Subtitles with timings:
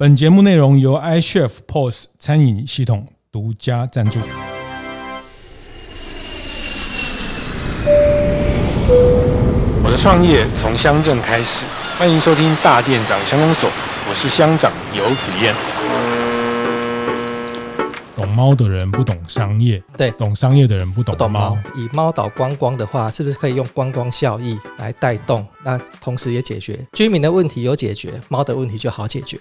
[0.00, 4.18] 本节目内容由 iChef POS 餐饮系统独家赞助。
[9.84, 11.66] 我的创业从乡镇开始，
[11.98, 13.68] 欢迎收听大店长乡公所，
[14.08, 15.54] 我是乡长游子燕。
[18.16, 21.18] 懂猫的人不懂商业，对，懂商业的人不懂猫。
[21.18, 21.58] 懂猫。
[21.76, 25.46] 以猫岛观光的话，是不是可以用观光效益来带动？
[25.62, 29.38] 那同时也解决居民的问题有解决，猫的问题就好解决。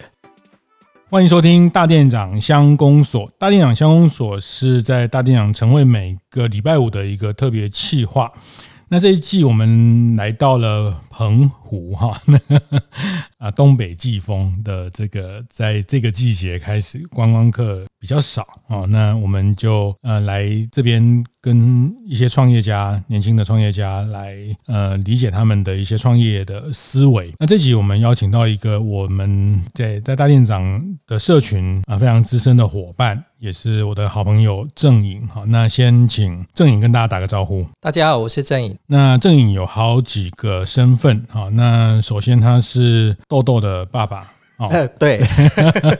[1.11, 3.31] 欢迎收听大店长乡公所。
[3.39, 8.31] 大店长乡公所是在大店长晨会每个礼拜五的一个特别企划。
[8.89, 12.17] 那这一季我们来到了澎湖哈，
[13.39, 24.33] 啊，东北季风的这个，在这个季节开始观光客比较少啊，那我们就呃来这边跟一些创业家、年轻的创业家来
[24.67, 27.33] 呃理解他们的一些创业的思维。
[27.37, 33.25] 那这集我们邀请到一个我们在在大店长的社群啊非常资深的伙伴。
[33.39, 37.65] 也是我的好朋友郑颖，好，那先请郑颖跟大家打个招呼。
[37.79, 38.77] 大家好，我是郑颖。
[38.87, 45.19] 那郑颖有好几个身份，好，那首先他是豆豆的爸爸，哦， 对，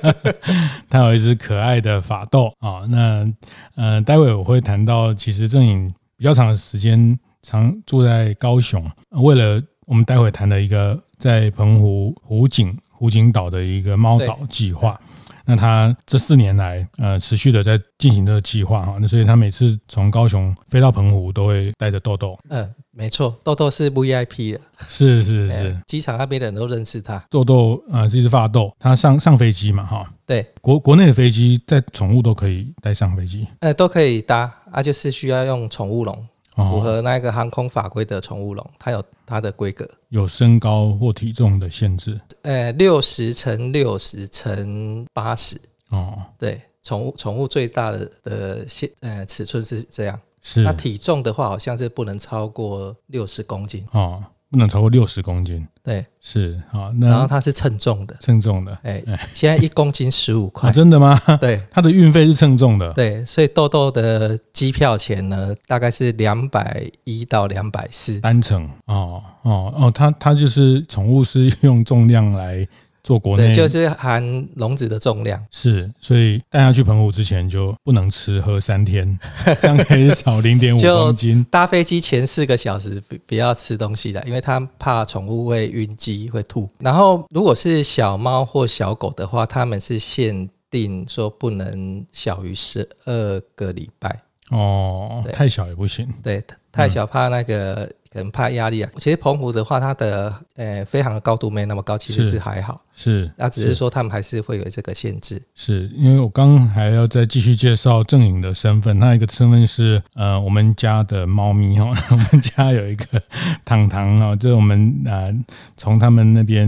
[0.90, 3.32] 他有一只可爱的法斗，啊，那
[3.76, 15.00] 呃，待会我会谈到，其实正颖比较长的时间常住在高雄，为了我们待会谈的一个在澎湖湖景湖景岛的一个猫岛计划。
[15.46, 22.38] 那他这四年来，呃，持续的在进行这个计划哈，那所以他每次从高雄飞到澎湖，都会带着豆豆。
[22.50, 27.24] 嗯，没错，豆豆是 VIP 的，是是是，机场那边的人都认识他。
[27.30, 36.28] 豆豆啊，这只发豆，他上上飞机嘛，哈，对，国国内的飞机在宠物都可以带上飞机，呃，都可以搭，啊，就是需要用宠物笼。
[36.56, 42.20] 符合那个航空法规的宠物笼，它有它的规格，有身高或体重的限制。
[42.42, 45.56] 呃，六十乘六十乘八十。
[45.92, 50.20] 哦，对，宠物宠物最大的的限呃尺寸是这样。
[50.50, 50.62] 是。
[50.62, 53.86] 那体重的话，好像是不能超过六十公斤。
[53.92, 54.24] 哦。
[54.52, 56.92] 不能超过六十公斤，对，是哦。
[57.00, 59.00] 然后它是称重的，称重的，哎，
[59.32, 61.16] 现在一公斤十五块，真的吗？
[61.40, 68.68] 对， 它的运费是称重的，对，所以豆豆的机票钱呢，大概是两百一到两百四单程。
[68.88, 72.68] 哦哦哦，它它就是宠物是用重量来。
[73.04, 79.18] 做国内就是含笼子的重量是，所以带他去澎湖之前就不能吃喝三天，
[79.60, 81.46] 这样可以少零点五 公斤。
[81.50, 86.70] 搭飞机前四个小时不要吃东西的，因为他怕宠物会晕机会吐。
[86.80, 94.20] 然后如果是小猫或小狗的话，他们是限定说不能小于十二个礼拜
[94.52, 96.08] 哦，太小也不行。
[96.22, 97.92] 对，太小怕那个。
[98.10, 98.90] 嗯可能怕压力啊。
[98.98, 102.82] 其实澎湖的话，它的呃飞航的高度没那么高，其实是还好。
[102.92, 105.42] 是，那只是说他们还是会有这个限制。
[105.54, 113.22] 是因为我刚还要再继续介绍郑颖的身份，那一个身份是呃我们家的猫咪哈， 我们家有一个
[113.64, 115.32] 糖糖啊，这是我们呃
[115.78, 116.68] 从他们那边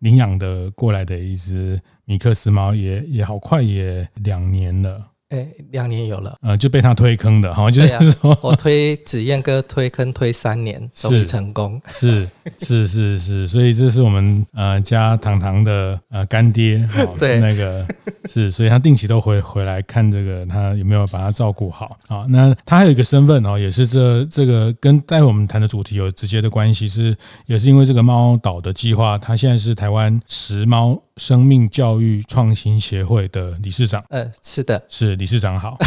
[0.00, 5.11] 领养的过来的一只米克斯猫，也也好快也两年了。
[5.32, 12.28] 哎，两年有了，呃，就被他推坑的，好像就是说，我推子燕哥推坑推三年， 终于成功，是
[12.58, 16.86] 是是是，所以这是我们呃家糖糖的呃干爹，
[17.18, 17.86] 对，那个
[18.26, 22.26] 是，所以他定期都回回来看这个他有没有把他照顾好啊。
[22.28, 27.16] 那他还有一个身份哦，也是这这个跟待会我们谈的主题有直接的关系，是
[27.46, 34.04] 也是因为这个猫岛的计划，他现在是台湾食猫生命教育创新协会的理事长。
[34.08, 35.16] 呃，是的，是。
[35.16, 35.78] 理事长好，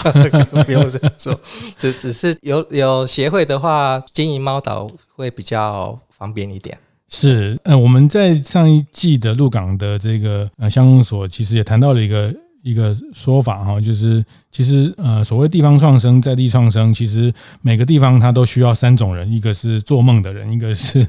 [0.66, 1.38] 不用这样说，
[1.78, 6.78] 只只是有有协会的话，经营猫岛会比较方便一点。
[7.08, 14.24] 是，呃，我们在上一季的鹿港的这个呃乡公所，其实也谈到了一个一个说法哈，就是。
[14.56, 17.30] 其实，呃，所谓地方创生，在地创生，其实
[17.60, 21.06] 每个地方它都需要三种人：一个是做梦的人，一个是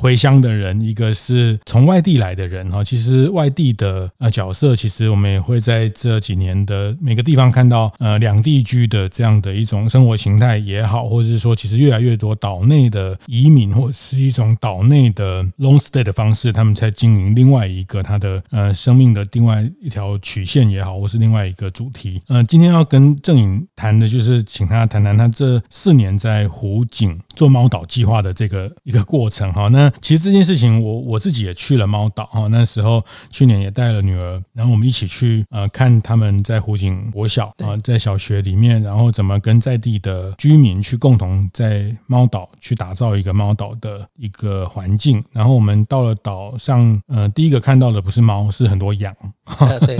[0.00, 2.68] 回乡的人，一个是从外地来的人。
[2.72, 22.20] 哈，其实外地的呃角色，其实我们也会在这几年的每个地方看到，呃，两地居的这样的一种生活形态也好，或者是说，其实越来越多岛内的移民，或是一种岛内的 long stay 的方式，他们在经营另外一个他的呃生命的另外一条曲线也好，或是另外一个主题。
[22.26, 22.87] 呃，今天要。
[22.88, 29.68] 跟郑颖谈的就是请他谈谈他这四年在湖景做猫岛计划的这个一个过程哈。
[29.68, 45.22] 那其实这件事情我我自己也去了猫岛哈，那时候去年也带了女儿，然后我们一起去呃看他们在湖景国小啊，在小学里面，然后怎么跟在地的居民去共同在猫岛去打造一个猫岛的一个环境。
[45.32, 49.14] 然后我们到了岛上，呃，第一个看到的不是猫，是很多羊
[49.58, 49.98] 呃、对。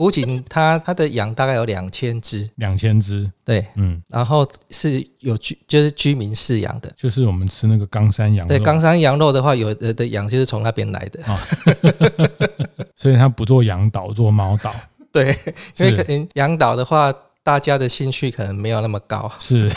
[0.00, 11.36] 湖景它它的羊大概有两千只，两千只，对，嗯，然后是有居就是居民饲养的，就是我们吃那个冈山羊肉，对，冈山羊肉的话，有的的羊就是从那边来的，哦、
[12.96, 14.74] 所以它不做羊岛，做猫岛，
[15.12, 15.36] 对，
[15.76, 17.12] 因为可能羊岛的话，
[17.42, 19.70] 大家的兴趣可能没有那么高，是，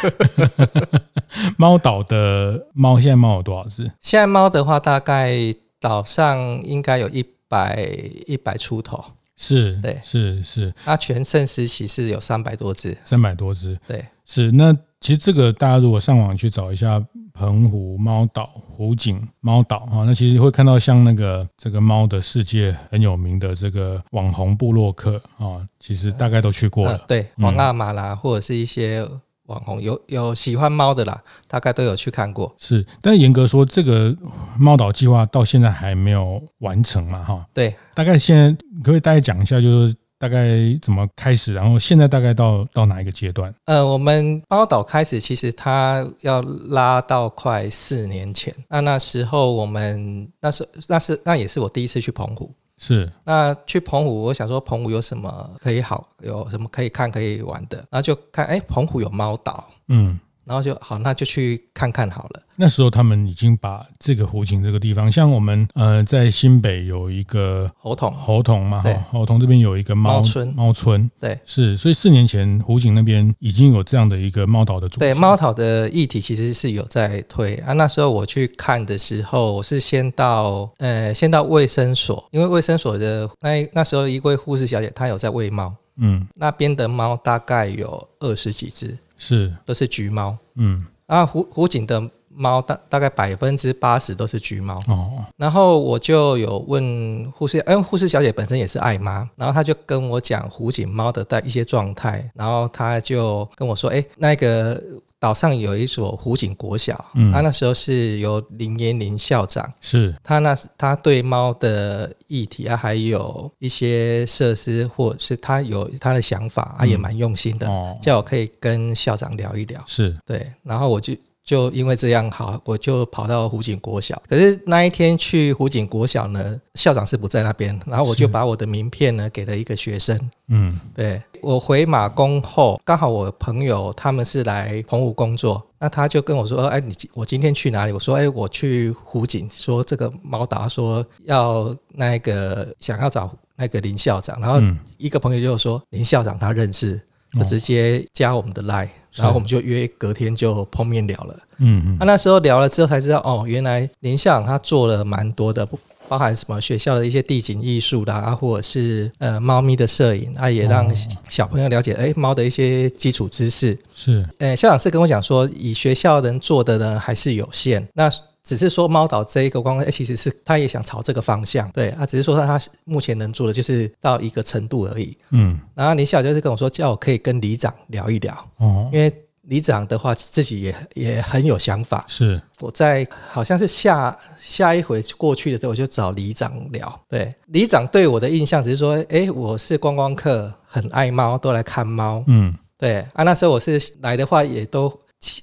[1.60, 3.92] 猫岛的猫现在猫有多少只？
[4.00, 5.36] 现在猫的话，大概
[5.82, 7.90] 岛上应该有一百
[8.26, 9.04] 一百出头。
[9.44, 14.50] 是，对，是是，那全盛时期是有三百多只，三百多只，对，是。
[14.54, 17.04] 那其实这个大家如果上网去找一下
[17.34, 29.06] 澎湖猫岛、湖景猫岛啊，那其实会看到像那个这个猫的世界很有名的这个网红部落客啊，其实大概都去过了，呃、对，黄阿玛啦，或者是一些。
[29.48, 32.56] 网红有有喜欢猫的啦，大概都有去看过。
[32.58, 34.16] 是，但严格说，这个
[34.58, 37.24] 猫岛计划到现在还没有完成嘛？
[37.24, 37.76] 哈，对。
[37.94, 38.52] 大概现在
[38.84, 40.48] 可可以大概讲一下，就是大概
[40.82, 43.54] 怎么开始，然后现在大概到到哪一个阶段？
[43.66, 48.56] 呃，我们猫岛开始，其实它要拉到快四年前。
[48.70, 52.50] 那那时候我们那是那是那也是我第一次去澎湖。
[52.86, 60.20] 是，那去澎湖，我想说澎湖有什么可以好，有什么可以看可以玩的，然后就看，哎，澎湖有猫岛，嗯。
[60.46, 62.42] 然后就好，那就去看看好了。
[62.56, 71.76] 那时候他们已经把这个湖景这个地方，像我们呃在新北有一个猴桶，猴桶嘛，哈，猴硐这边有一个猫村，猫村，对，是。
[71.76, 75.00] 所以四年前湖景那边已经有这样的一个猫岛的主题。
[75.00, 77.74] 对，猫岛的议题其实是有在推啊。
[77.74, 88.96] 那时候我去看的时候，我是先到呃先到卫生所，因为卫生所的那那时候一位护士小姐她有在喂猫，嗯，那边的猫大概有二十几只。
[89.24, 95.24] 是，都是橘猫，嗯，啊，湖湖景的猫大大概百分之八十都是橘猫哦。
[95.38, 104.82] 然后我就有问护士，因为护士小姐本身也是爱妈，然后她就跟我讲湖景猫的带一些状态，然后她就跟我说，哎，那个。
[105.24, 107.32] 岛上有一所湖景国小，他、嗯。
[107.32, 110.14] 啊、那时候是由林延林校长，是。
[110.22, 120.14] 他那他对猫的议题啊，还有一些设施，或者是他有他的想法，啊，也蛮用心的，嗯哦、叫我可以跟校长聊一聊，是。
[120.26, 121.16] 对，然后我就。
[121.44, 124.22] 就因为这样好，我就跑到湖景国小。
[124.30, 130.18] 可是那一天去湖景国小呢，校长是不在那边，然后我就把我的名片呢给了一个学生。
[130.48, 144.60] 嗯，对，我回马公后，刚好我朋友他们是来澎湖工作，那他就跟我说：“哎，你我今天去哪里？”我说：“哎，我去湖景，说这个毛达说要那个想要找那个林校长，然后
[144.98, 147.02] 一个朋友就说林校长他认识。”
[147.34, 151.38] 就直接加我们的 line，然后我们就约隔天就碰面聊了。
[151.60, 155.68] 嗯嗯，那那时候聊了之后才知道，哦，原来林校长他做了蛮多的，
[156.08, 160.92] 包含什么学校的一些地景艺术啦，啊，或者是呃猫咪的摄影，啊，也让
[161.30, 163.78] 小朋友了解，哎，猫的一些基础知识。
[163.96, 167.88] 是，呃，校长是跟我讲说，以学校能做的呢还是有限。
[167.94, 168.10] 那
[168.44, 175.58] 只是说猫岛这一个光，哎，其实是他也想朝这个方向，对，啊只是说他他目前能做的就是到一个程度而已，嗯。
[175.74, 179.10] 然后林小就是跟我说，叫我可以跟里长聊一聊，哦，因为
[179.44, 182.04] 里长的话自己也也很有想法。
[182.10, 193.06] 是，我在好像是下下一回过去的时候，我就找里长聊，对，里长对我的印象只是说，哎，我是观光客，很爱猫，都来看猫，嗯，对。
[193.14, 194.92] 啊，那时候我是来的话，也都。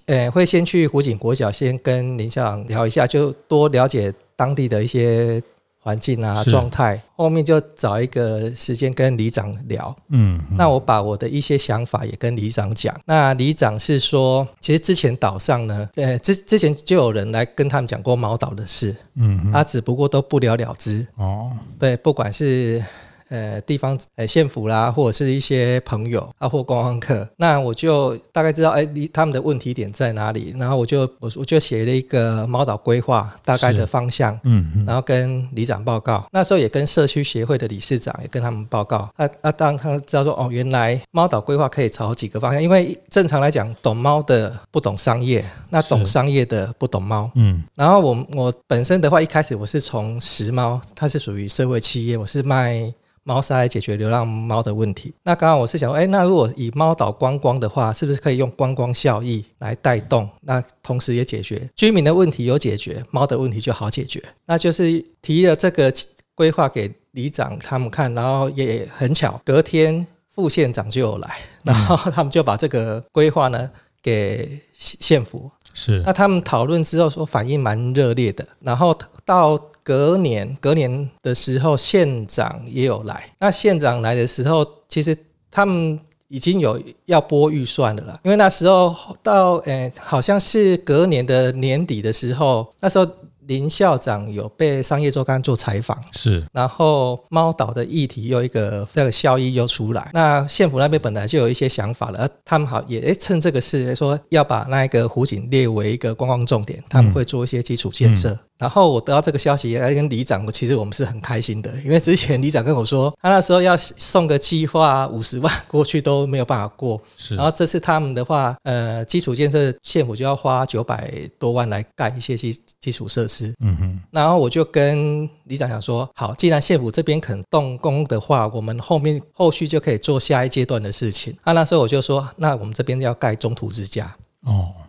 [0.06, 5.42] 呃，会先去湖景国小，先跟林校长聊一下，就多了解当地的一些
[5.78, 7.00] 环境啊状态。
[7.16, 9.96] 后面就找一个时间跟里长聊。
[10.10, 12.94] 嗯，嗯，那我把我的一些想法也跟里长讲。
[13.06, 18.94] 那里长是说，其实之前岛上呢，呃，之之前就有人来跟他们讲过毛岛的事。
[19.14, 21.06] 嗯，他只不过都不了了之。
[21.16, 22.82] 哦，对，不管是。
[23.30, 52.92] 呃，地方呃县府啦，或者是一些朋友啊，或观光客，那我就大概知道，哎，离他们的问题点在哪里，然后我就我我就写了一个猫岛规划大概的方向，嗯嗯，然后跟里长报告，那时候也跟社区协会的理事长也跟他们报告，啊啊，当他知道说，哦，原来猫岛规划可以朝几个方向，因为正常来讲，懂猫的不懂商业，那懂商业的不懂猫，嗯，然后我我本身的话，一开始我是从食猫，它是属于社会企业，我是卖。
[53.22, 55.12] 猫砂来解决流浪猫的问题。
[55.22, 60.28] 那刚刚我是想说，哎，那如果以猫岛观光的话，是不是可以用观光效益来带动？
[60.40, 64.22] 那同时也解决居民的问题有解决，猫的问题就好解决。
[64.46, 65.92] 那就是提了这个
[66.34, 73.70] 规划给里长他们看，然后也很巧，隔天副县长就有来，然后他们就把这个规划呢
[74.02, 75.50] 给县府。
[75.74, 76.02] 是。
[76.04, 79.60] 那他们讨论之后说反应蛮热烈的，然后到。
[79.90, 83.28] 隔年隔年的时候，县长也有来。
[83.40, 85.16] 那县长来的时候，其实
[85.50, 93.06] 他们已经有要拨预算的了，因为那时候到诶、欸，好像是隔年的年底的时候，那时候。
[93.46, 108.30] 林校长有被商业周刊做采访，是，然后猫岛的议题又一个那个效益又出来，那县府那边本来就有一些想法了，而他们好也诶趁这个事说要把那个湖景列为一个观光重点，他们会做一些基础建设。
[108.30, 117.34] 嗯嗯然后我得到这个消息，来跟里长，我其实我们是很开心的，因为之前里长跟我说，他那时候要送个计划五十万过去都没有办法过，是。
[117.34, 124.00] 然后这次他们的话，呃，基础建设县府就要花九百多万来盖一些基基础设施，嗯哼。
[124.10, 131.34] 然后我就跟里长讲说，好，既然县府这边肯动工的话，我们后面后续就可以做下一阶段的事情。
[131.42, 134.14] 啊，那时候我就说，那我们这边要盖中途之家。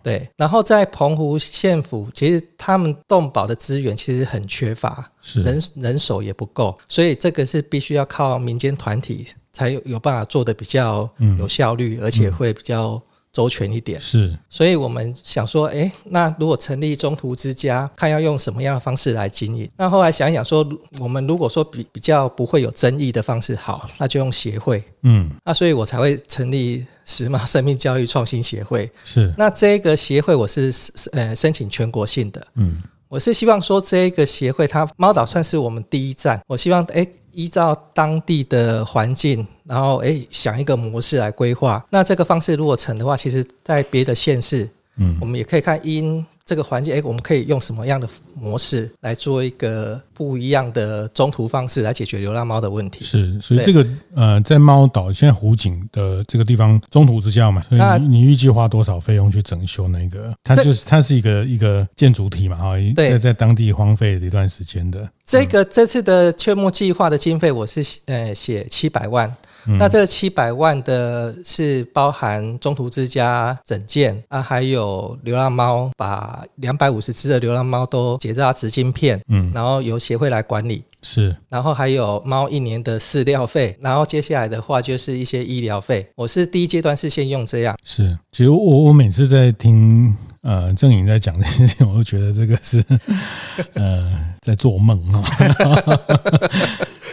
[0.02, 5.42] 哦，对，然后在澎湖县府，其实他们动保的资源其实很缺乏，是。
[5.42, 13.02] 人人手也不够，所以这个是必须要靠民间团体才有有办法做的比较有效率，嗯、而且会比较。
[13.34, 19.70] 周全一点是，所以我们想说，哎，那如果成立中途之家，看要用什么样的方式来经营？
[19.78, 20.68] 那后来想一想说，
[21.00, 24.84] 我们如果说比比较不会有争议的方式，好，那就用协会。
[25.04, 28.90] 嗯，那所以我才会成立石马生命教育创新协会。
[29.04, 30.74] 是，那这个协会我是
[31.14, 32.46] 呃申请全国性的。
[32.56, 32.82] 嗯。
[33.12, 36.42] 我是希望说，这个协会它猫岛算是我们第一站。
[36.48, 41.86] 我希望诶，依照当地的环境，然后诶，想一个模式来规划。
[41.90, 44.70] 那这个方式如果成的话，其实在别的县市。
[44.96, 48.06] 嗯，我们也可以看因这个环境，哎，我们可以用什么样的
[48.36, 53.06] 模式来做一个不一样的中途方式来解决流浪猫的问题？
[53.06, 60.36] 是，所以这个呃，在猫岛现在湖景的这个地方中途之下嘛，所以你你预计花多少费用去整修那个？
[60.44, 65.10] 它就是它是一个一个建筑体嘛，哈，在在当地荒废了一段时间的。
[65.26, 69.34] 这个这次的劝募计划的经费，我是呃写七百万。
[69.68, 86.08] 嗯、那这七百万的是包含中途之家整件啊，还有流浪猫，把两百五十只的流浪猫都结扎植晶片，嗯，然后由协会来管理，是，然后还有猫一年的饲料费，然后接下来的话就是一些医疗费。
[86.16, 92.84] 我是第一阶段是先用这样，是，其实我我每次在听呃郑颖在讲这件事情，我都觉得这个是
[93.76, 95.24] 呃在做梦啊。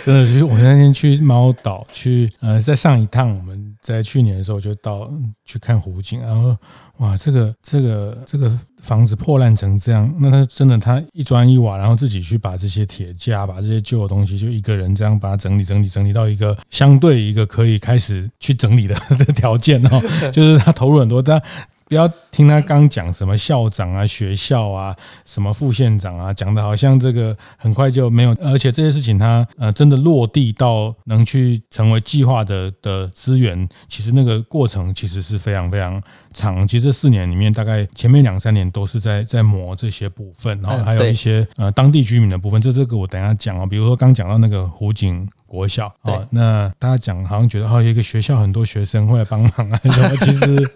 [0.04, 5.10] 真的，就是我那天去猫岛去，呃，在上一趟我们在去年的时候就到
[5.44, 6.56] 去看湖景，然后
[6.98, 20.00] 哇，这个这个这个房子破烂成这样，那他真的他一砖一瓦，然后自己去把这些铁架、把这些旧的东西，就一个人这样把它整理整理整理到一个相对一个可以开始去整理的 的条件哦，
[20.32, 21.42] 就是他投入很多，但。
[21.88, 36.00] 不要听他刚讲什么校长啊、学校啊、什么副县长啊，讲的好像这个很快就没有，而且这些事情他呃真的落地到能去成为计划的的资源，其实那个过程其实是非常非常
[36.34, 36.68] 长。
[36.68, 42.60] 其实这四年里面，大概前面两三年都是在在磨这些部分，然后还有一些呃当地居民的部分。
[42.60, 45.26] 这这个我等下讲哦，比如说刚讲到那个湖景。
[45.48, 50.16] 国小哦，那大家讲好像觉得哦，有一个学校很多学生会来帮忙啊 什么？
[50.20, 50.70] 其实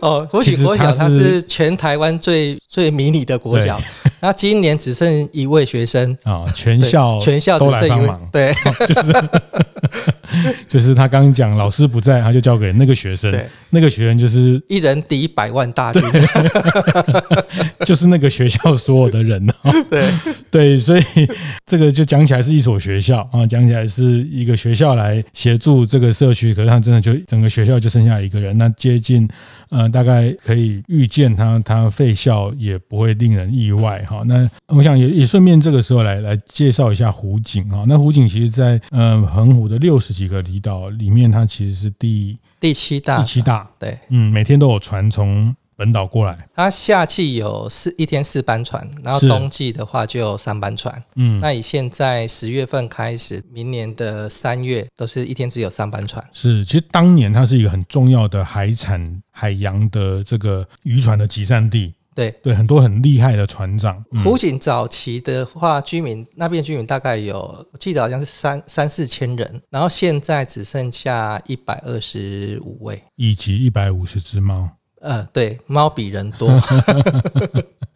[0.00, 3.78] 哦，国小国小它是全台湾最最迷你的国小，
[4.24, 6.16] 那今年只剩一位学生。
[6.22, 8.54] 啊，全校全校都来帮忙，对，
[8.86, 9.12] 就是
[10.68, 13.34] 就是他刚刚讲老师不在，他就交给那个学生，
[13.70, 16.02] 那个学生就是一人抵百万大军，
[17.84, 20.04] 就是那个学校所有的人哦，对。
[20.50, 21.02] 对，所以
[21.66, 24.04] 这个就讲起来是一所学校啊，讲起来是。
[24.04, 29.26] 是一个学校来协助这个社区，可是他真的就整个学校就剩下一个人，那接近
[29.70, 34.13] 呃，大概可以预见他他废校也不会令人意外哈。
[34.24, 37.84] 那我想也也顺便这个时候来来介绍一下湖景哈。
[37.88, 45.54] 那湖景其实在呃恒湖的六十几个离岛里面，它其实是第第七大，第七大，对，嗯，每天都有船从。
[45.76, 51.02] 本岛过来，它夏季有四一天四班船，然后冬季的话就有三班船。
[51.16, 56.24] 嗯，那以现在十月份开始，明年的三月都是一天只有三班船。
[56.32, 61.92] 是，其实当年它是一个很重要的海产海洋的这个渔船的集散地。
[62.14, 64.02] 对对，很多很厉害的船长。
[64.22, 67.36] 湖景早期的话，居民那边居民大概有，
[67.72, 74.70] 我记得好像是三三四千人，然后现在只剩下一百二十五位，以及一百五十只猫。
[75.00, 76.48] 呃，对，猫比人多，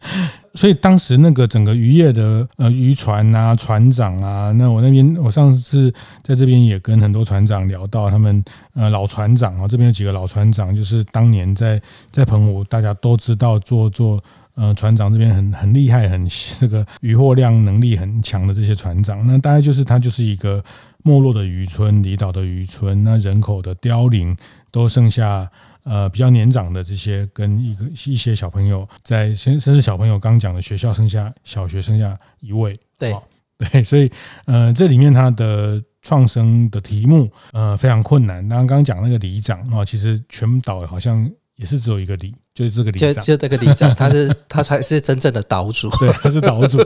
[0.55, 14.21] 所以当时那个整个渔业的呃渔船啊、船长啊，那我那边我上次在这边也跟很多船长聊到，他们呃老船长啊，这边有几个老船长，就是当年在在澎湖，大家都知道做做。
[14.55, 16.27] 呃船长这边很很厉害，很
[16.59, 20.61] 这个渔获量能力很强的这些船长，那大概就是他就是一个
[21.01, 24.35] 没落的渔村，离岛的渔村，那人口的凋零，
[24.69, 25.49] 都剩下
[25.83, 33.15] 呃比较年长的这些跟一个一些小朋友在，甚甚至小朋友刚讲的学校剩下小学剩下一位，对
[33.57, 34.11] 对，所以
[34.45, 35.83] 呃这里面他的。
[36.01, 38.47] 创生的题目，呃，非常困难。
[38.47, 46.77] 那刚刚讲那个里长啊，其实全岛好像也是只有一个里，就是这个里长，就就这个里长， 他是他才是真正的岛主，对，他是岛主。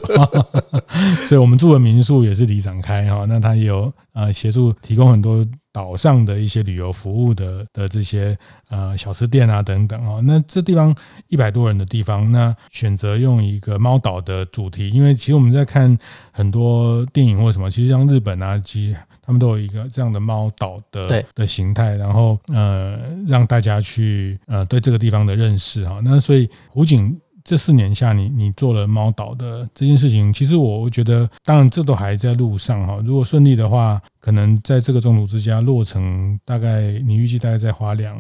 [1.28, 5.46] 所以我们住的民宿也是里长开哈，那他也有呃协助提供很多。
[5.74, 8.38] 岛上的一些旅游服务的的这些
[8.70, 10.96] 呃小吃店啊等等哦，那这地方
[11.30, 15.98] 一百多人的地方，那选择用一个猫岛的主题，因为其实我们在看
[16.32, 27.20] 很多电影或什么，其实像日本啊，其实他们都有一个这样的猫岛的的形态，然后呃让大家去呃对这个地方的认识哈，那所以湖景。
[27.46, 33.02] 这四年下你，你你做了猫岛的这件事情，其实我觉得，当然这都还在路上哈。
[33.04, 38.18] 如果顺利的话，可能在这个中途之家落成，大概你预计大概再花两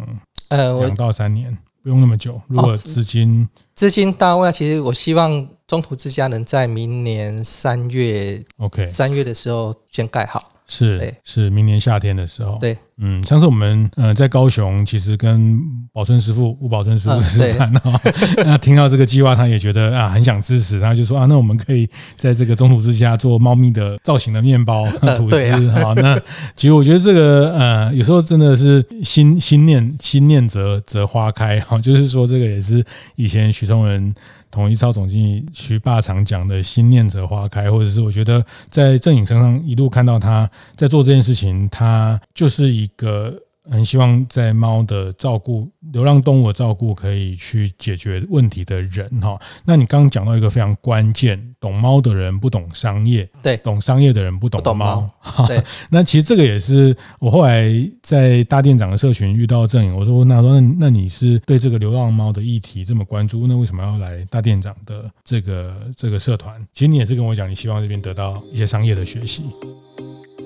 [0.49, 2.41] 呃两到三年，不用那么久。
[2.47, 10.51] 如果资金、哦、资金到位，其实我希望中途之家能在明年三月 OK 三月的时候先盖好。
[10.67, 12.57] 是是，明年夏天的时候。
[12.59, 15.59] 对，嗯，上次我们呃在高雄，其实跟
[15.91, 17.99] 宝春师傅吴宝春师傅吃饭哈，
[18.45, 24.85] 那听到这个计划，他也觉得啊很想支持，他就说啊，那我们可以在这个中途之家做猫咪的造型的面包、
[25.17, 25.93] 吐司哈。
[25.95, 26.17] 那
[26.55, 32.83] 其实我觉得这个呃有时候真的是心心念心念则则花开哈，就是说这个也是
[33.15, 34.13] 以前许崇仁。
[34.53, 43.33] 统一超总经理徐霸常讲的“心念者花开”，或者是我觉得在郑颖身上一路看到他在做这件事情，他就是一个。
[43.69, 49.39] 很希望在猫的照顾、流浪动物的照顾可以去解决问题的人哈。
[49.65, 55.09] 那你刚刚讲到一个非常关键，懂猫的人不懂商业，对，懂商业的人不懂猫。
[55.47, 66.61] 对， 那其实这个也是我后来在大店长的社群遇到正颖，我说那说那那你是对这个流浪猫的议题这么关注，那为什么要来大店长的这个这个社团？
[66.73, 69.43] 其实你也是跟我讲，你希望这边得到一些商业的学习。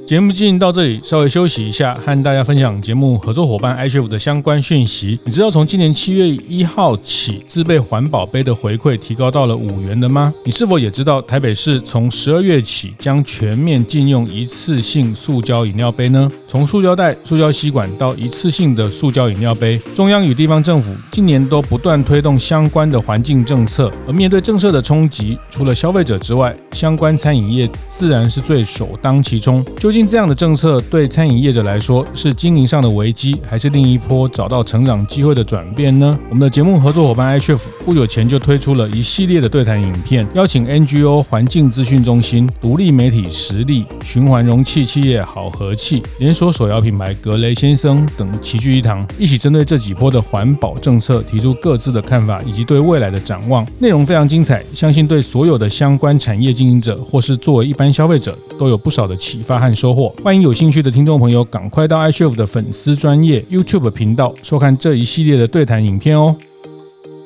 [0.07, 5.19] 节目进行到这里，稍微休息一下，和大家分享节目合作伙伴 ICHF 的相关讯息。
[5.25, 10.33] 你知道从今年七月一号起，自备环保杯的回馈提高到了五元的吗？
[10.45, 16.31] 你是否也知道台北市从十二月起将全面禁用一次性塑胶饮料杯呢？
[16.47, 23.91] 从塑胶袋、塑胶吸管到一次性的塑胶饮料杯，中央与地方政府今年都不断推动相关的环境政策。
[24.07, 29.61] 而面对政策的冲击，除了消费者之外，相关餐饮业自然是最首当其冲。
[29.77, 36.19] 究竟这样的政策对餐饮业者来说是经营上的危机，还是另一波找到成长机会的转变呢？
[36.29, 53.65] 我们的节目合作伙伴 iCHEF 不久前就推出了一系列的对谈影片，邀请 NGO 环境资讯中心、独立媒体实力、循环容器企业好和气、连锁手摇品牌格雷先生等齐聚一堂，一起针对这几波的环保政策提出各自的看法以及对未来的展望。
[53.79, 60.13] 内容非常精彩，相信对所有的相关产业经营者或是作为一般消费者都有不少的启发和收收获。
[60.21, 66.35] 欢迎有兴趣的听众朋友赶快到 iCHEF 的粉丝专业 YouTube 频道收看这一系列的对谈影片哦。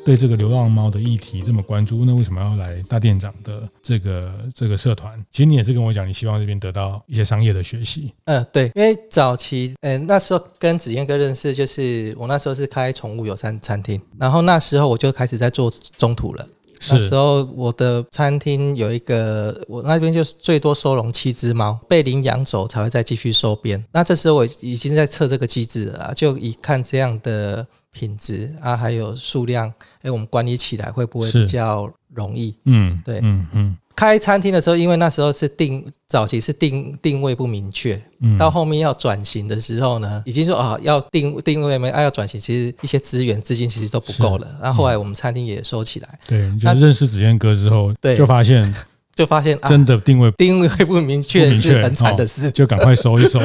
[0.06, 5.12] 对这个流浪猫的议题这么关注，那为什么要来大店长的这个这个社团？
[5.32, 8.14] 其实你也是跟我讲，你希望这边得到一些商业的学习。
[8.26, 16.48] 嗯，对，因为早期，嗯，那时候跟子彦哥认识，就是我那时候是开宠物友善餐厅，然后那时候我就开始在做中途了。
[16.90, 23.84] 那时候我的餐厅有一个，我那边就是最多收容七只猫，被领养走才会再继续收编。
[23.92, 32.56] 那这时候我已经在测这个机制了，就以看这样的品质啊，还有数量，哎，我们管理起来会不会比较容易？
[32.66, 33.78] 嗯，对，嗯嗯。
[33.94, 44.48] 开餐厅的时候，因为那时候是定早期是定定位不明确，嗯，到后面要转型的时候呢，已经说啊要定定位没啊要转型，其实一些资源资金其实都不够了。
[44.62, 46.20] 然后后来我们餐厅也收起来。
[46.26, 48.74] 对，就认识子燕哥之后，对，就发现
[49.16, 53.40] 就发现真的定位、啊、定位不明确是很惨的事，就赶快收一收。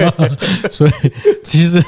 [0.70, 0.92] 所以
[1.42, 1.82] 其实。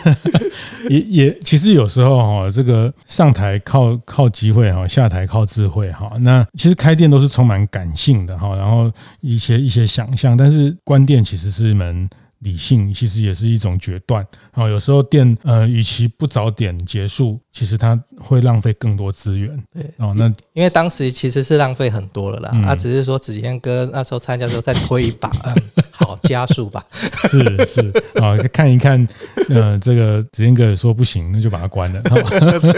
[0.88, 6.10] 也也其实有时候哈，这个上台靠靠机会哈，下台靠智慧哈。
[6.20, 12.08] 那其实开店都是充满感性的哈，然后一些一些想象，但是关店其实是一门
[12.40, 14.26] 理性，其实也是一种决断。
[14.54, 19.50] 然后有时候电呃，与其不早点结束，其实它会浪费更多资源。
[19.72, 22.68] 对哦，那因为当时其实是浪费很多了啦。
[22.68, 26.84] 啊、只是说子健哥那时候参加的时候再推一把， 嗯、好加速吧。
[26.92, 29.06] 是是啊，看一看，
[29.48, 32.02] 呃，这个子健哥也说不行，那就把它关了。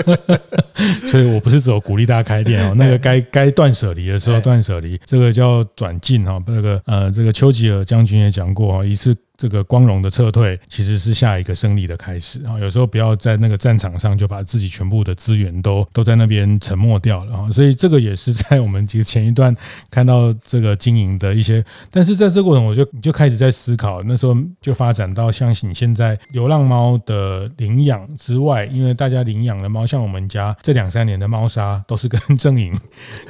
[1.06, 6.42] 所以我不是只有鼓励大家开店哦，那个该该断舍离的时候断舍离，这个叫转进哈。
[6.46, 9.16] 这个呃，这个丘吉尔将军也讲过啊，一次。
[9.40, 12.58] 这个光荣的撤退其实是下一个胜利的开始啊！
[12.60, 17.50] 有时候不要在那个战场上就把自己全部的资源都都在那边沉没掉了啊！
[17.50, 19.56] 所以这个也是在我们其实前一段
[19.90, 32.78] 看到这个经营的一些，但是在这个过程，我就就开始在思考，那时候就发展到像你现在流浪猫的领养之外，因为大家领养的猫，像我们家这两三年的猫砂都是跟正营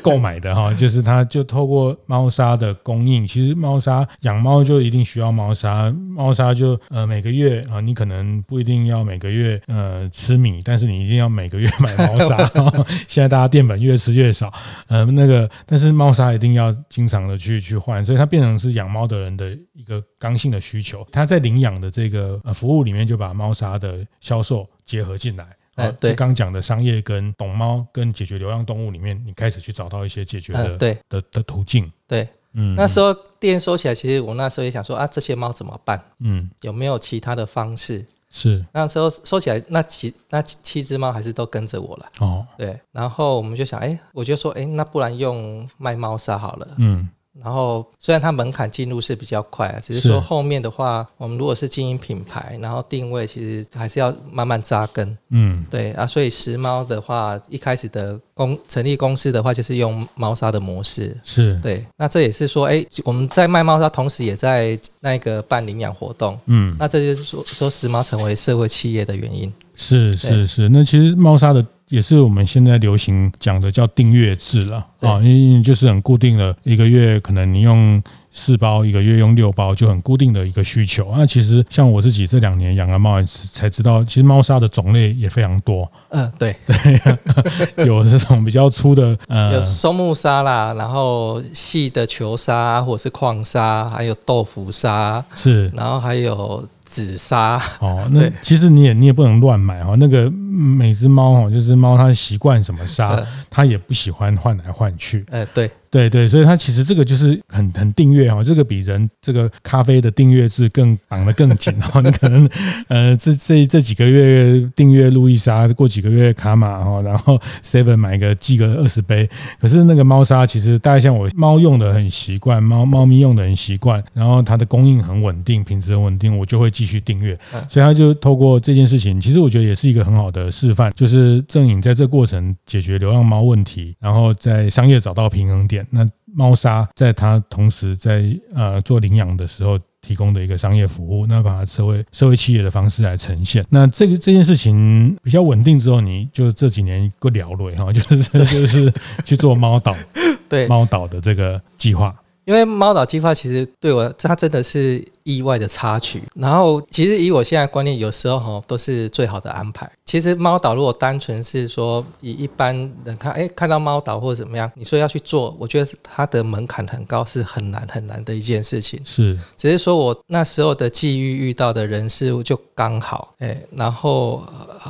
[0.02, 5.94] 购买的哈，就是它就透过猫砂的供应，其实猫砂养猫就一定需要猫砂。
[6.00, 12.36] 猫砂就呃每个月啊，你可能不一定要每个月呃吃米，但是你一定要每个月买猫砂。
[13.06, 14.52] 现在大家淀粉越吃越少，
[14.88, 21.06] 呃那个但是猫砂一定要经常的去去换，所以它变成是养猫的人的一个刚性的需求。
[21.12, 25.44] 它在领养的这个呃服务里面就把猫砂的销售结合进来。
[25.76, 31.90] 哦对，刚讲的商业跟懂猫跟解决流浪动物里面，你开始去找到一些解决的对的的途径。
[32.06, 32.28] 对。
[32.52, 36.02] 嗯，那时候店收起来，其实我那时候也想说啊，这些猫怎么办？
[36.20, 38.04] 嗯，有没有其他的方式？
[38.32, 42.06] 是那时候收起来，那七那七只猫还是都跟着我了。
[42.20, 46.68] 哦，对，然后我们就想，哎，我就说，哎，那不然用卖猫砂好了。
[46.78, 47.08] 嗯。
[47.42, 55.16] 然后虽然它门槛进入是比较快啊，只是说后面的话，我们如果是经营品牌，然后定位，其实还是要慢慢扎根。
[55.30, 61.16] 嗯，对啊，所以拾猫的话，一开始的公成立公司的话，就是用猫砂的模式。
[61.24, 66.38] 是对，那这也是说，哎，我们在卖猫砂，同时也在那个办领养活动。
[66.46, 69.52] 嗯，那这就是说说拾猫成为社会企业的原因。
[69.74, 71.64] 是是是，那其实猫砂的。
[71.90, 78.00] 也是我们现在流行讲的叫订阅制了啊，因为就是很固定的，一个月可能你用
[78.30, 81.12] 四包，一个月用六包，就很固定的一个需求。
[81.16, 85.90] 那其实像我自己这两年养了猫，才知道其实猫砂的种类也非常多。
[86.10, 96.64] 嗯，对 对，有这种比较粗的，呃，有松木砂啦，然后细的球砂或者是矿砂，还有豆腐砂，是，然后还有。
[96.90, 99.94] 紫砂哦，那其实你也你也不能乱买哈。
[99.96, 105.24] 那个每只猫哦，就是猫它习惯什么沙，它也不喜欢换来换去。
[105.30, 105.70] 哎，对。
[105.92, 111.98] 对对，所以它其实这个就是很很订阅哦，这个比人这个咖啡的订阅制更绑得更紧哦。
[112.00, 112.48] 你可能
[112.86, 119.28] 呃这这这几个月订阅路易莎，过几个月卡玛哈，然后 seven 买个寄个二十杯。
[119.60, 127.36] 可是那个猫砂其实大家像我猫用的很习惯，猫猫咪用的很习惯，然后它的供应很稳定，品质很稳定，我就会继续订阅。
[127.68, 135.84] 所以它就透过这件事情，其实我觉得也是一个很好的示范，就是正颖在这过程解决流浪猫问题，然后在商业找到平衡点。
[135.90, 138.24] 那猫砂在它同时在
[138.54, 143.66] 呃做领养的时候提供的一个商业服务，那把它社会社会企业的方式来呈现。
[143.68, 148.92] 那这个这件事情比较稳定之后，你就这几年够了了哈，就是就是
[149.24, 149.92] 去做猫岛，
[150.48, 152.14] 对猫岛的这个计划。
[152.44, 156.22] 因为猫岛计划其实对我，它真的是意外的插曲。
[156.34, 159.90] 然后，其实以我现在观念，有时候哈都是最好的安排。
[160.04, 162.74] 其实猫岛如果单纯是说以一般
[163.04, 169.00] 人看，哎，看到猫岛或者怎么样，你说要去做，我觉得它的门槛很高，是很难很难的一件事情。
[169.04, 174.42] 是，只是说我那时候的际遇遇到的人事物就刚好，哎，然后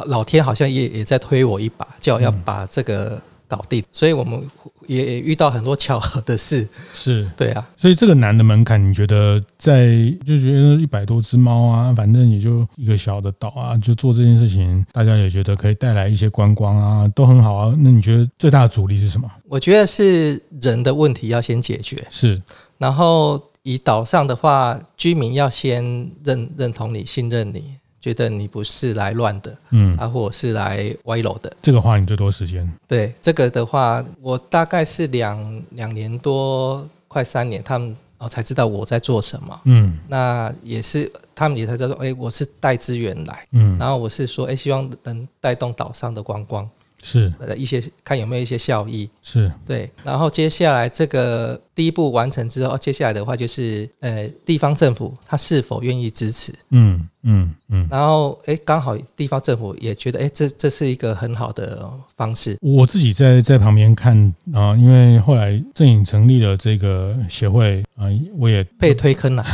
[0.07, 3.85] 老天好像也也在推我一把，叫我要把这个搞定。
[3.93, 4.41] 所以我们。
[4.87, 9.95] 也也遇到很多巧合的事，是对啊，所以这个难的门槛，你觉得在
[10.27, 17.75] 就觉得一百多只猫啊，反正也就一个小的岛啊，就做这件事情，大家也觉得可以带来一些观光啊，都很好啊。
[17.79, 19.31] 那你觉得最大的阻力是什么？
[19.47, 22.43] 我觉得是人的问题要先解决，是。
[22.79, 27.77] 然后以岛上的话，居民要先认认同你，信任你。
[28.01, 32.67] 觉得你不是来乱的，嗯，啊，或者是来歪楼的，这个花你最多时间？
[32.89, 46.69] 对，这个的话，我大概是两两年多，快三年，他们哦才知道我在做什么，嗯，那也是他们也才知道说，哎，我是带资源来，嗯，然后我是说，哎，希望能带动岛上的观光。
[47.03, 47.33] 是。
[47.39, 49.51] 呃一些看有没有一些效益，是。
[49.67, 56.53] 对，然后接下来这个第一步完成之后，接下来的话就是呃地方政府他是否愿意支持？
[56.71, 57.87] 嗯嗯嗯。
[57.91, 62.57] 然后哎，刚好地方政府也觉得哎，这这是一个很好的方式。
[62.61, 64.17] 我自己在在旁边看
[64.53, 68.07] 啊，因为后来正颖成立了这个协会啊，
[68.37, 69.45] 我也被推坑了，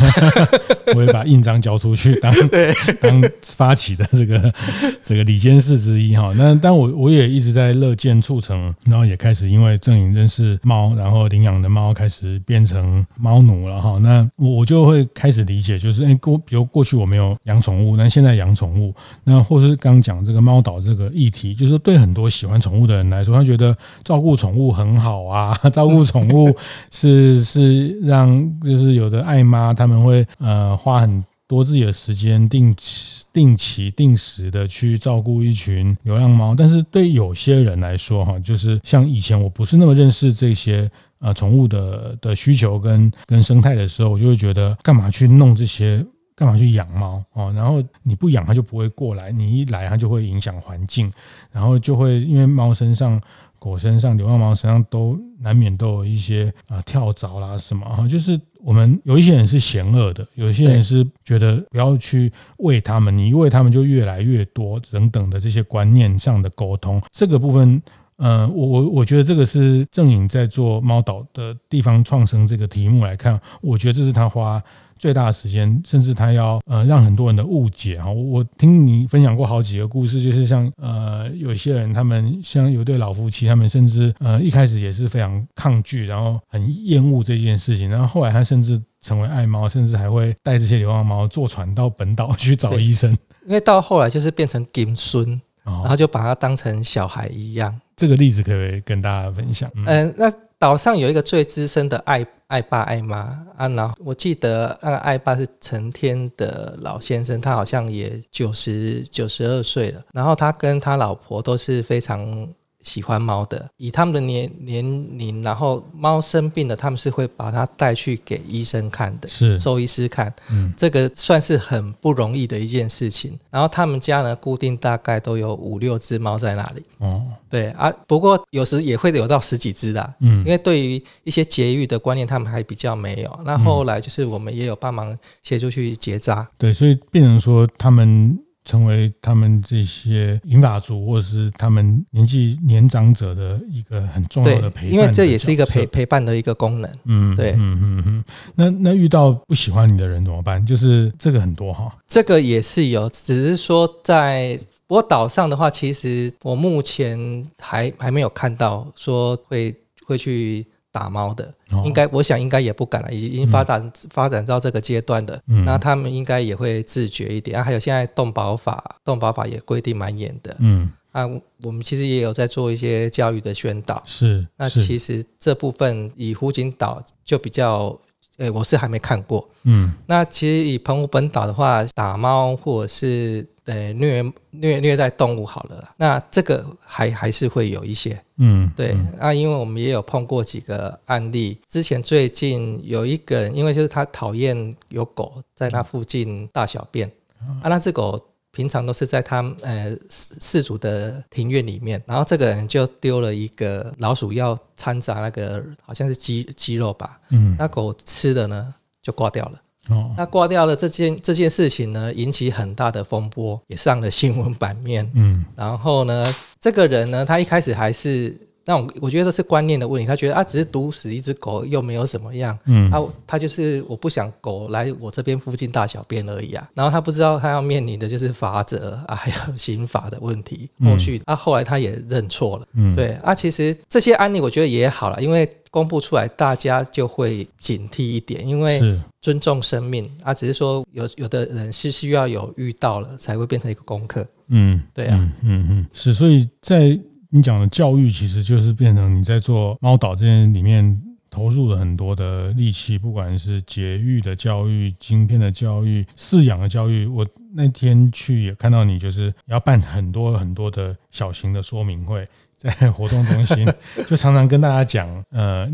[0.96, 2.32] 我也把印章交出去当
[3.00, 4.52] 当发起的这个
[5.02, 6.32] 这个理监事之一哈。
[6.36, 13.98] 那但我我也一直在乐见促成，然后也开始因为正颖认识猫，然后领养的猫开始变成猫奴了哈。
[13.98, 26.54] 那我就会开始理解，就是哎过比如过去我没有养宠物，但现在养宠物，那或是刚讲这个猫岛这个议题，就是对很多喜欢宠物的人来说，他觉得照顾宠物很好啊， 照顾宠物
[26.90, 36.54] 是 是让就是有的爱妈他们会呃花很多自己的时间，定期定期定时的去照顾一群流浪猫。
[36.54, 46.04] 但是对有些人来说哈，就是像以前我不是那么认识这些呃宠物的的需求跟跟生态的时候，我就会觉得干嘛去弄这些。
[46.38, 47.50] 干嘛去养猫哦？
[47.56, 51.10] 然后你不养它就不会过来，你一来它就会影响环境，
[51.50, 53.18] 然后就会因为猫身上、
[53.58, 58.06] 狗身上、流浪猫身上都难免都有一些啊跳蚤啦什么啊。
[58.06, 67.00] 就是我们有一些人是嫌恶的，有一些人是觉得不要去喂它们，你一喂它们就越来越多等等的这些观念上的沟通。
[67.12, 67.82] 这个部分，
[68.18, 74.62] 呃，我我我觉得这个是正颖在做猫岛的地方创生这个题目来看，我觉得这是他花。
[74.98, 78.10] 最大的时间，甚至他要呃让很多人的误解哈。
[78.10, 93.14] 我听你分享过好几个故事，就是像呃有些人他们像有对老夫妻，他们甚至呃一开始也是非常抗拒，然后很厌恶这件事情，然后后来他甚至成为爱猫，甚至还会带这些流浪猫坐船到本岛去找医生。
[93.46, 97.78] 因为到后来就是变成金孙，然后就把他当成小孩一样。
[97.96, 99.70] 这个例子可不可以跟大家分享？
[99.74, 102.26] 嗯，呃、那岛上有一个最资深的爱。
[102.48, 112.48] 爱爸爱妈啊，然后我记得那个爱爸是成天的老先生，他好像也九十九十二岁了，然后他跟他老婆都是非常。
[112.86, 119.58] 喜欢猫的，以他们的年年龄，然后猫生病了，他们是会把它带去给医生看的，是。
[119.58, 123.36] 兽医师看，嗯，这个算是很不容易的一件事情。
[123.50, 133.40] 然后他们家呢，固定大概都有五六只猫在那里，哦，对啊，不过有时也会有到十几只的，嗯，因为对于一些节育的观念，他们还比较没有。
[133.44, 138.38] 那后来就是我们也有帮忙协助去结扎，对，所以变成说他们。
[138.66, 146.90] 成为他们这些银发族，或者是他们年纪年长者的一个很重要的陪伴，因为这也是一个陪陪伴的一个功能。
[147.04, 148.24] 嗯，对，嗯嗯嗯。
[148.54, 150.62] 那那遇到不喜欢你的人怎么办？
[150.62, 159.74] 就是这个很多哈，这个也是有，只是说在不过岛上的话，其实我目前还还没有看到说会
[160.04, 160.66] 会去。
[160.96, 161.52] 打猫的，
[161.84, 167.62] 应该我想应该也不敢了，已经发展发展到这个阶段的，那他们应该也会自觉一点啊。
[167.62, 171.28] 还有现在动保法，动保法也规定蛮严的，嗯，啊，
[171.64, 174.46] 我们其实也有在做一些教育的宣导，是。
[174.56, 177.94] 那其实这部分以湖景岛就比较，
[178.38, 179.92] 呃，我是还没看过，嗯。
[180.06, 183.46] 那其实以澎湖本岛的话，打猫或者是。
[183.66, 191.60] 对，虐虐虐待动物好了，那这个还还是会有一些，嗯，对嗯啊，因为我们也有碰过几个案例。
[191.66, 197.10] 之前最近有一个人，因为就是他讨厌有狗在他附近大小便，
[197.42, 209.60] 嗯、啊，那只狗平常都是在他呃饲主的庭院里面，然后这个人就丢了一个老鼠药掺杂那个好像是鸡鸡肉吧，嗯，那狗吃的呢就挂掉了。
[209.90, 215.10] 哦，那挂掉了这件这件事情呢，引起很大的风波，也上了新闻版面。
[215.14, 218.45] 嗯，然后呢，这个人呢，他一开始还是。
[218.68, 226.68] 那我我觉得是观念的问题，他觉得啊，只是毒死一只狗又没有什么样，嗯，啊他就是我不想狗来我这边附近大小便而已啊。
[226.74, 230.68] 然后他不知道他要面临的就是法则啊，还有刑法的问题。
[230.84, 238.80] 后续啊，后来他也认错了，嗯，对啊，其实这些案例我觉得也好了，因为公布出来大家就会警惕一点，因为
[239.20, 246.98] 尊重生命啊，只是说有有的人是需要有遇到了才会变成一个功课，嗯，对啊，嗯嗯，是，所以在。
[247.30, 257.04] 你讲的教育其实就是变成你在做猫岛这件里面投入了很多的力气，不管是节育的教育、晶片的教育、饲养的教育。
[257.06, 263.66] 我那天去也看到你，就是要办很多很多的小型的说明会，在活动中心，
[264.06, 265.68] 就常常跟大家讲，呃，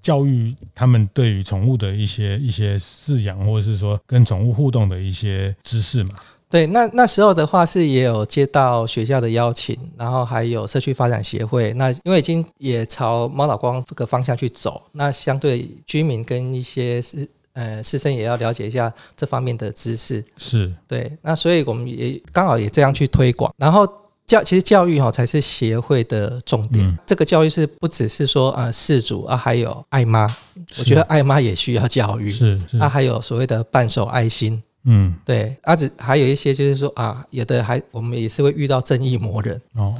[0.00, 6.10] 教育他们对于宠物的一些一些饲养，或者是说跟宠物互动的一些知识嘛。
[6.50, 11.72] 对，那那时候的话是也有接到学校的邀请，然后还有社区发展协会。
[11.74, 20.24] 那因为已经也朝猫老光这个方向去走，那相对居民跟一些师呃师生也要了解一下这方面的知识。
[20.36, 23.88] 是对，那所以我们也刚好也这样去推广，然后。
[24.26, 26.86] 教其实教育哈才是协会的重点。
[26.86, 30.24] 嗯、这个教育是不只是说啊事主啊，还有爱妈。
[30.78, 32.30] 我觉得爱妈也需要教育。
[32.30, 32.78] 是，是。
[32.78, 34.62] 啊，还有所谓的伴手爱心。
[34.84, 35.56] 嗯，对。
[35.62, 39.60] 啊，只还有一些就是说啊，有的还我们也是会遇到正义魔人。
[39.74, 39.94] 哦。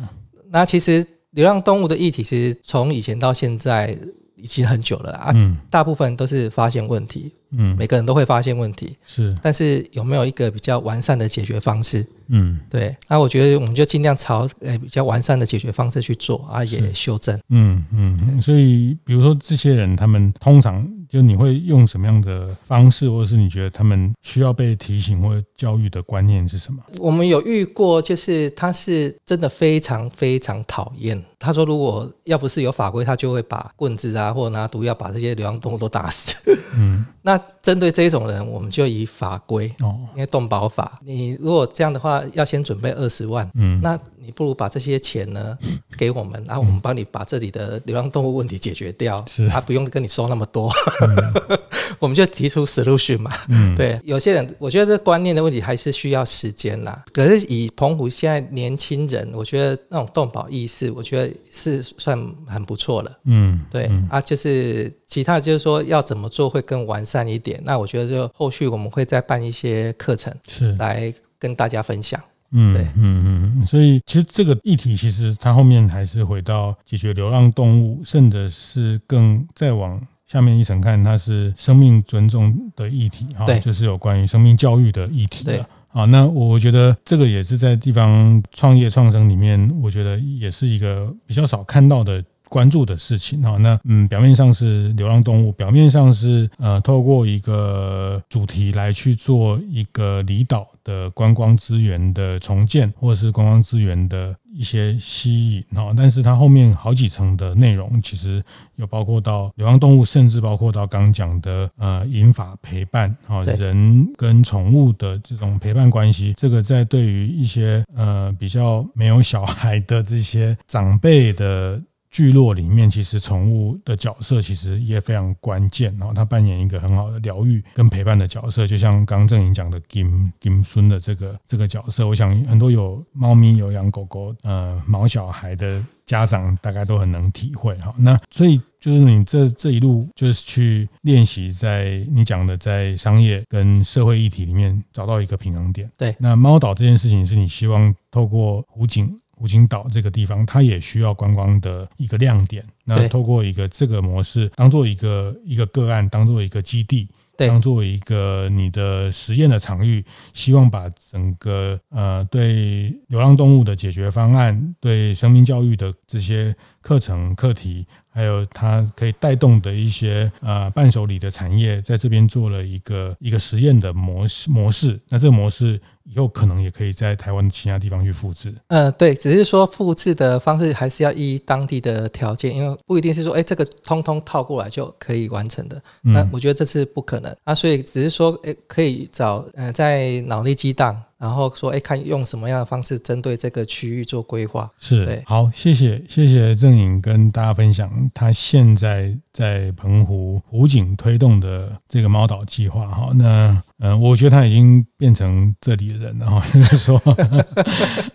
[0.50, 3.96] 那其实流浪动物的议题，其实从以前到现在
[4.36, 5.30] 已经很久了啊。
[5.34, 5.58] 嗯。
[5.70, 7.32] 大部分都是发现问题。
[7.50, 7.76] 嗯。
[7.76, 8.96] 每个人都会发现问题。
[9.06, 9.36] 是。
[9.42, 12.06] 但是有没有一个比较完善的解决方式？
[12.32, 17.36] 嗯，对，那我觉得我们就尽量朝呃比较完善的解决方式去做啊，也修正。
[17.48, 26.80] 嗯嗯，所以比如说这些人，他们通常就你会用什么样的方式，或者是你觉得他们需要被提醒或教育的观念是什么？
[27.00, 31.20] 我们有遇过，就是他是真的非常非常讨厌。
[31.40, 36.36] 他说，如果要不是有法规，他就会把棍子啊，或者拿毒药把这些流浪动物都打死。
[36.76, 42.20] 嗯， 那针对这种人，我们就以法规哦，因为动保法，你如果这样的话。
[42.34, 45.56] 要先准备二十万，嗯，那你不如把这些钱呢
[45.96, 51.58] 给我们，然后我们帮你把这里的流浪动物问题解决掉，是，他不用跟你收那么多，嗯、
[51.98, 57.02] 我们就提出 solution 嘛，嗯，对，有些人我觉得这观念的问题还是需要时间啦。
[57.12, 70.72] 可是以澎湖现在年轻人，我觉得那种动保意识，我觉得是算很不错了，嗯，对，嗯、啊，就是其他就是说要怎么做会更完善一点，那我觉得就后续我们会再办一些课程，是。
[70.76, 71.12] 来。
[71.40, 92.24] 跟大家分享，嗯，对，嗯嗯，所以其实这个议题，其实它后面还是回到解决流浪动物，甚至是更再往下面一层看，它是生命尊重的议题，哈，对，就是有关于生命教育的议题的，好，那我觉得这个也是在地方创业创生里面，我觉得也是一个比较少看到的。
[92.50, 108.42] 关注的事情哈，那嗯，表面上是流浪动物，表面上是呃，透过一个主题来去做一个离岛的观光资源的重建，或者是观光资源的一些吸引哈，但是它后面好几层的内容，其实
[108.76, 121.80] 有包括到流浪动物，甚至包括到刚讲的呃引法陪伴哈，人跟宠物的这种陪伴关系，这个在对于一些呃比较没有小孩的这些长辈的。
[122.10, 137.94] 聚落里面，其实宠物的角色其实也非常关键，然后它扮演一个很好的疗愈跟陪伴的角色，就像刚刚郑莹讲的金金孙的这个这个角色，我想很多有猫咪、有养狗狗、呃毛小孩的家长大概都很能体会哈。
[137.96, 145.88] 那所以就是你这这一路就是去练习，在你讲的在商业跟社会议题里面找到一个平衡点。
[145.96, 149.16] 对，那猫岛这件事情是你希望透过湖景。
[149.40, 152.62] 湖景岛这个地方，它也需要观光的一个亮点。
[152.84, 167.86] 那透过一个这个模式，当做一个一个个案，当做一个基地，当做一个你的实验的场域，希望把整个呃对流浪动物的解决方案，对生命教育的这些课程课题。
[168.12, 174.98] 还有它可以带动的一些呃伴手礼的产业，在这边做了一个一个实验的模式模式。
[175.08, 178.54] 那这个模式以后可能也可以在台湾其他地方去复制。
[178.68, 185.80] 呃，对，只是说复制的方式还是要依当地的条件，因为不一定是说哎这个通通套过来就可以完成的。
[186.02, 191.00] 那我觉得这是不可能啊，所以只是说哎可以找呃在脑力激荡。
[191.20, 194.70] 然后说，哎，看用什么样的方式针对这个区域做规划。
[194.78, 202.86] 是，对，好，谢谢，谢谢郑颖跟大家分享他现在在澎湖湖景推动的这个猫岛计划。
[202.88, 206.30] 哈，那，嗯，我觉得他已经变成这里的人了。
[206.30, 207.00] 哈， 就是说，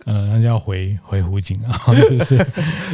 [0.05, 2.37] 嗯， 他就要回回湖景啊，就是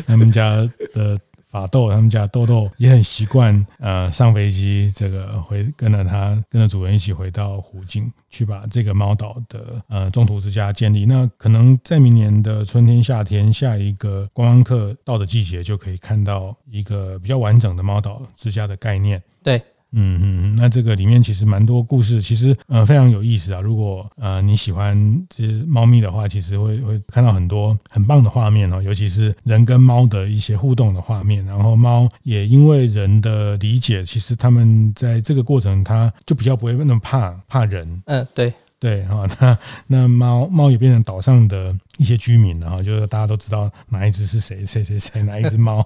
[0.06, 0.56] 他们家
[0.94, 1.18] 的。
[1.52, 11.06] 法斗他们家豆豆也很习惯，呃，上飞机这个回跟着他跟着主人一起回到湖景去把这个猫岛的呃中途之家建立。
[11.06, 19.22] 那可能在明年的春天、夏天，下一个观光客到的季节，就可以看到一个比较完整的猫岛之家的概念。
[19.44, 19.62] 对。
[19.94, 23.60] 嗯嗯，那这个里面其实蛮多故事，其实呃非常有意思啊。
[23.60, 24.96] 如果呃你喜欢
[25.30, 31.44] 这猫咪的话，其实会会看到很多很棒的画面哦，尤其是人跟猫的一些互动的画面。
[31.46, 38.02] 然后猫也因为人的理解，其实他们在这个过程，它就比较不会那么怕怕人。
[38.06, 38.54] 嗯，对。
[38.82, 45.86] 对哈， 那那猫猫也变成岛上的一些居民，了哈就是大家都知道哪一只是谁谁谁谁哪一只猫，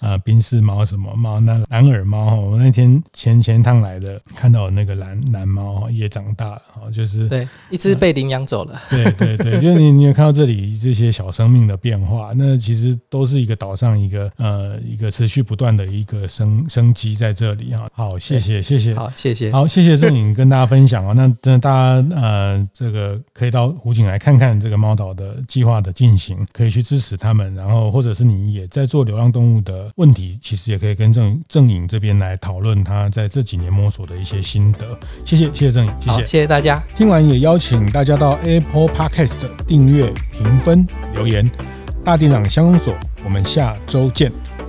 [0.00, 17.88] 啊， 宾士猫什么猫，那蓝耳猫，我那天前前趟来的，看到那个蓝蓝猫也长大了哈，就是对，一只被领养走了，对对对，就是你你有看到这里这些小生命的变化，那其实都是一个岛上一个呃一个持续不断的一个生生机在这里啊。
[17.94, 34.98] 好，谢谢谢谢，好谢谢，好谢谢郑颖跟大家分享啊，那真的大家呃这个可以到湖景来看看这个猫岛的计划的进行，可以去支持他们，然后或者是你也在做流浪动物的问题，其实也可以跟郑郑颖这边来讨论他在这几年摸索的一些心得。
[35.24, 36.82] 谢谢谢谢郑颖，谢谢谢谢大家。
[36.96, 41.50] 听完也邀请大家到 Apple Podcast 订阅、评分、留言。
[42.02, 42.94] 大店长相公所，
[43.24, 44.59] 我们下周见。